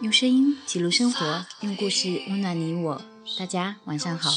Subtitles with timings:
[0.00, 3.02] 用声音记录生活，用故事温暖你我。
[3.38, 4.30] 大家晚上好，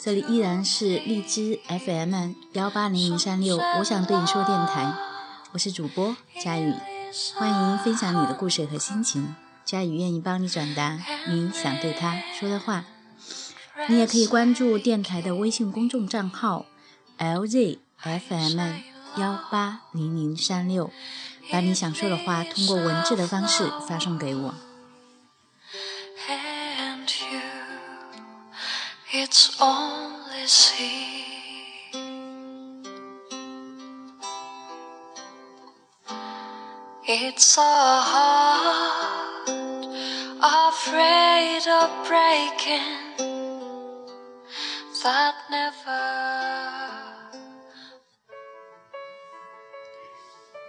[0.00, 4.94] 这里依然是荔枝 FM 幺八零零三六，我想对你说电台，
[5.50, 6.72] 我是主播佳宇，
[7.34, 9.34] 欢迎分享你的故事和心情，
[9.64, 12.84] 佳宇愿意帮你转达你想对他说的话。
[13.88, 16.66] 你也可以关注电台的微信公众账号
[17.18, 18.82] LZFM
[19.16, 20.92] 幺八零零三六，
[21.50, 24.54] 把你想说的话通过文字的方式发送给我。
[29.12, 31.24] It's only sea.
[37.10, 37.60] It's a
[38.12, 39.48] heart
[40.42, 42.82] afraid of breaking
[45.02, 46.28] that never.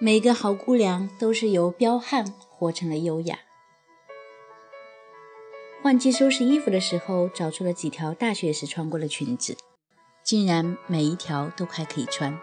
[0.01, 3.48] 每个好姑娘都是由彪悍活成了优雅。
[5.89, 9.57] 换季收拾衣服的时候，找出了几条大学时穿过的裙子，
[10.23, 12.39] 竟然每一条都还可以穿。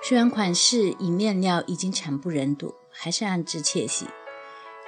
[0.00, 4.06] 虽然款式与面料已经惨不忍睹，还是暗自窃喜。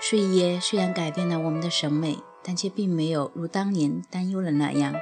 [0.01, 4.95] 岁月虽然改变了我们的审美，但却并没有如当年担忧的那样，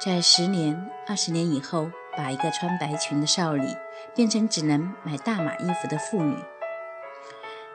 [0.00, 3.66] 在十年、二十年以后，把一个穿白裙的少女
[4.14, 6.36] 变成只能买大码衣服的妇女。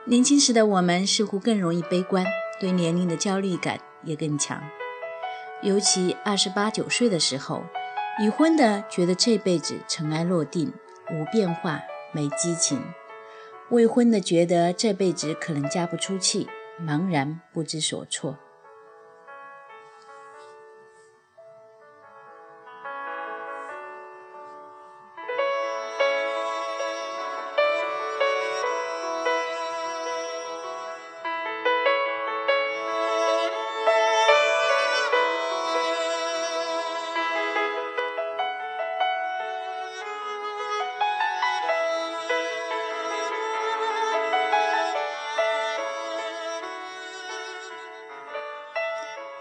[0.05, 2.25] 年轻时的我们似乎更容易悲观，
[2.59, 4.61] 对年龄的焦虑感也更强。
[5.61, 7.63] 尤其二十八九岁的时候，
[8.21, 10.73] 已婚的觉得这辈子尘埃落定，
[11.11, 12.79] 无变化，没激情；
[13.69, 16.47] 未婚的觉得这辈子可能嫁不出去，
[16.81, 18.37] 茫然不知所措。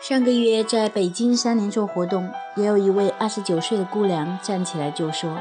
[0.09, 5.37] 上个月在北京三联做活动，也有一位二十九岁的姑娘站起来就说：“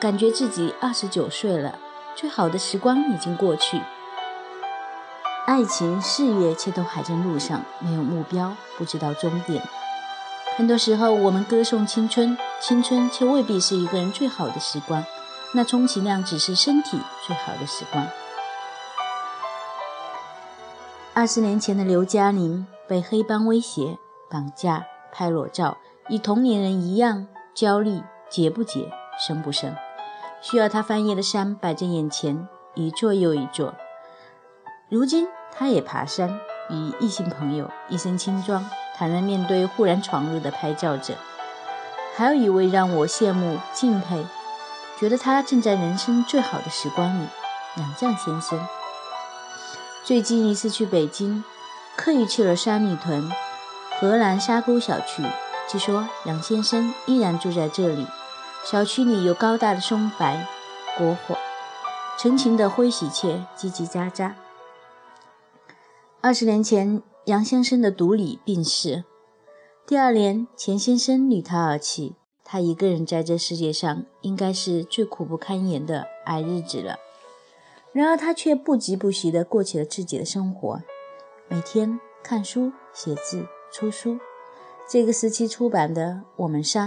[0.00, 1.78] 感觉自己二十九岁了，
[2.16, 3.82] 最好的时光已经过去，
[5.44, 9.62] 爱情、事业却都还在路上，没有目标，不知道终点。
[10.56, 15.04] 很多时候，我们歌颂青春，青春却未必是一个人最好的时光，
[15.52, 18.06] 那充其量只是身体最好的时光。”
[21.12, 23.98] 二十年前的刘嘉玲被黑帮威胁、
[24.30, 25.76] 绑架、拍裸照，
[26.08, 29.76] 与同龄人一样焦虑，结不结，生不生，
[30.40, 33.74] 需要他翻越的山摆在眼前，一座又一座。
[34.88, 36.40] 如今，他也爬山，
[36.70, 38.64] 与异性朋友一身轻装，
[38.96, 41.14] 坦然面对忽然闯入的拍照者。
[42.16, 44.24] 还有一位让我羡慕敬佩，
[44.98, 47.26] 觉得他正在人生最好的时光里，
[47.76, 48.58] 杨绛先生。
[50.02, 51.44] 最近一次去北京，
[51.98, 53.28] 刻意去了三里屯、
[53.98, 55.24] 荷兰沙沟小区。
[55.68, 58.06] 据说杨先生依然住在这里。
[58.64, 60.46] 小区里有高大的松柏、
[60.96, 61.36] 国火，
[62.16, 64.34] 成群的灰喜鹊叽叽喳喳。
[66.20, 69.02] 二十年前，杨先生的独李病逝，
[69.84, 72.14] 第二年，钱先生离他而去。
[72.44, 77.00] 他一个人在这世界上，应该是最苦不堪言的挨日子了。
[77.92, 80.80] 然而，他却不疾不徐地过起了自己的生活，
[81.50, 84.18] 每天看书、写字、出书。
[84.86, 86.02] 这个时期出版的
[86.36, 86.80] 《我们仨》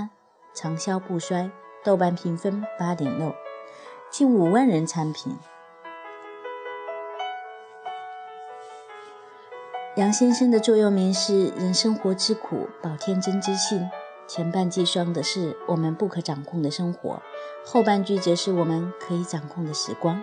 [0.54, 1.50] 长销不衰，
[1.84, 3.34] 豆瓣评分八点六，
[4.12, 5.36] 近五万人参评。
[9.96, 13.90] 杨先生的座右铭是“人生活之苦，保天真之性”。
[14.28, 17.24] 前半句说的是我们不可掌控的生活，
[17.66, 20.22] 后半句则是我们可以掌控的时光。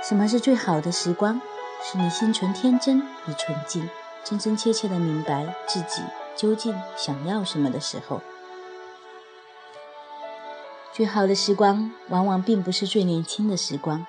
[0.00, 1.40] 什么是最好的时光？
[1.82, 3.88] 是你心存天真与纯净，
[4.24, 6.02] 真真切切地明白自己
[6.36, 8.20] 究竟想要什么的时候。
[10.92, 14.06] 最好的时光，往往并不是最年轻的时光。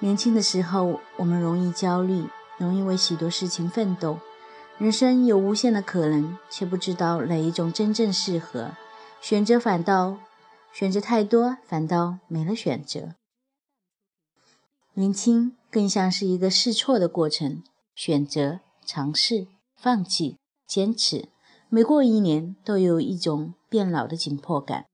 [0.00, 2.26] 年轻的时候，我们容易焦虑，
[2.58, 4.18] 容易为许多事情奋斗。
[4.76, 8.70] 人生有无限的可能，却不知道哪一种真正适合，
[9.20, 10.16] 选择反倒
[10.72, 13.14] 选择太多反倒没了选择。
[14.94, 17.62] 年轻更像是一个试错的过程，
[17.94, 19.46] 选择、尝试、
[19.76, 21.28] 放弃、坚持，
[21.68, 24.86] 每过一年都有一种变老的紧迫感。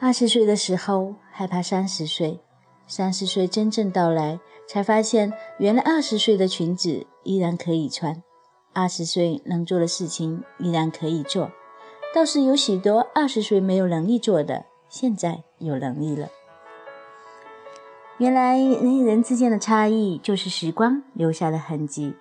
[0.00, 2.40] 二十岁的时候害怕三十岁，
[2.86, 8.22] 三十岁真正到来，才发现原来二十岁的裙子依然可以穿，
[8.72, 11.50] 二十岁能做的事情依然可以做。
[12.14, 16.28] 倒是有许多二十岁没有能力做的，现在有能力了。
[18.16, 22.14] 原来人与人之间的差异，就是时光留下的痕迹。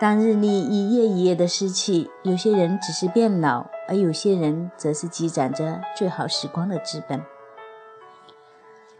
[0.00, 7.22] 当日历一页一页的失去，有些人只是变老，而有些人则是积攒着最好时光的资本。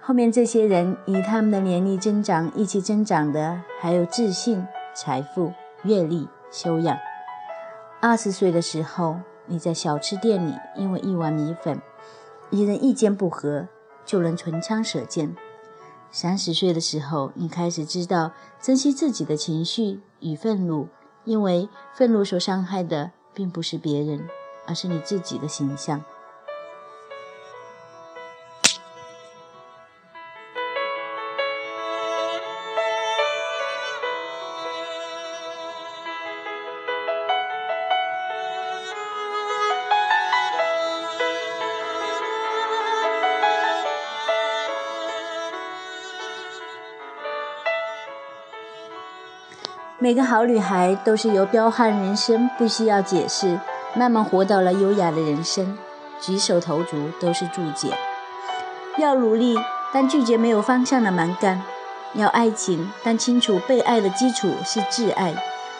[0.01, 6.97] 后面这些人与他们的年龄增长一起增长的，还有自信、财富、阅历、修养。
[8.01, 9.19] 二十岁的时候，
[9.51, 11.83] 你在小吃店里，因为一碗米粉，
[12.51, 13.67] 与人意见不合，
[14.07, 15.37] 就能唇枪舌剑。
[16.13, 18.33] 三十岁的时候，你开始知道
[18.63, 20.89] 珍惜自己的情绪与愤怒，
[21.25, 24.29] 因为愤怒所伤害的并不是别人，
[24.67, 26.03] 而是你自己的形象。
[50.03, 53.61] 每个好女孩都是由彪悍人生不需要解释，
[53.95, 55.77] 慢慢活到了优雅的人生，
[56.19, 57.93] 举手投足都是注解。
[58.97, 59.59] 要努力，
[59.93, 61.61] 但拒绝没有方向的蛮干；
[62.15, 65.35] 要爱情，但清楚被爱的基础是挚爱；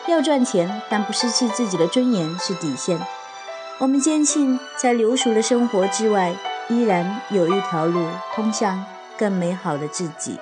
[0.05, 2.99] 要赚钱，但不失去自己的尊严是底线。
[3.79, 6.35] 我们坚信，在流俗的生活之外，
[6.67, 8.85] 依然有一条路通向
[9.17, 10.37] 更美好的自己。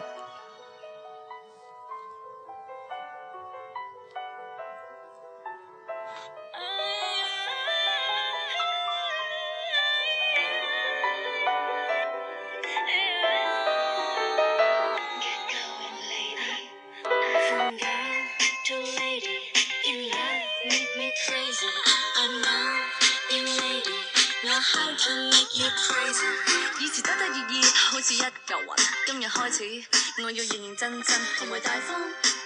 [26.80, 28.68] 以前得得意意，好似一嚿云。
[29.06, 29.84] 今日开始，
[30.24, 32.00] 我要认认真真，同为大方，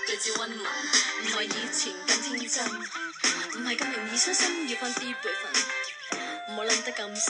[0.07, 5.43] 举止温文，唔系以前咁天真，唔系咁容易伤心，要翻啲辈分，
[6.49, 7.15] 唔好谂得咁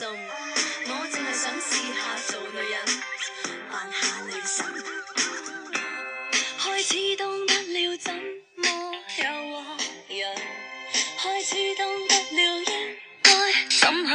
[0.86, 2.00] 我净系想试下
[2.32, 2.74] 做女人，
[3.70, 4.64] 扮下女神，
[6.58, 7.46] 开始懂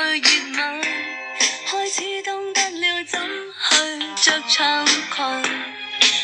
[0.09, 3.21] 开始懂得了怎
[3.69, 3.71] 去
[4.23, 4.97] 着长裙，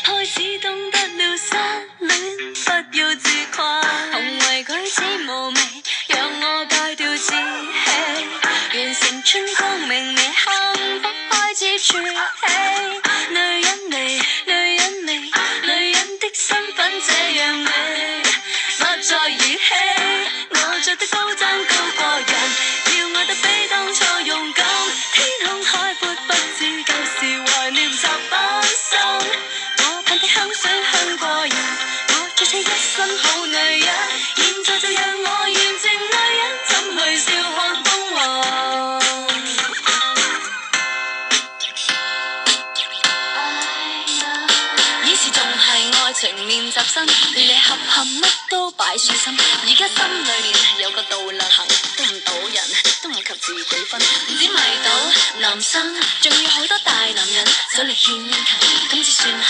[0.02, 1.54] 开始懂得了失
[2.00, 2.20] 恋
[2.90, 3.80] 不要自夸，
[4.10, 5.60] 行为举止无味，
[6.08, 7.34] 让我戒掉自欺，
[8.74, 10.32] 完成春光明媚，幸
[11.00, 12.75] 福开始筑起，
[46.86, 51.66] 乜都摆上心，而家心里面有个度量衡，
[51.96, 52.64] 都唔到人，
[53.02, 54.00] 都唔及自己分。
[54.00, 54.90] 唔止迷倒
[55.40, 58.44] 男生，仲要好多大男人走嚟献殷勤，
[58.90, 59.48] 今次算系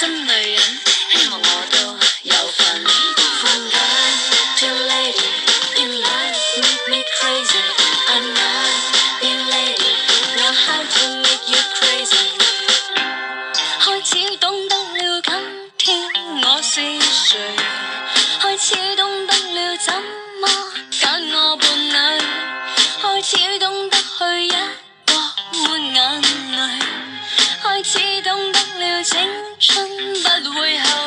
[0.00, 0.80] 真女人，
[1.12, 2.60] 希望我都有份。
[29.10, 29.18] 青
[29.58, 29.88] 春
[30.44, 30.99] 不会后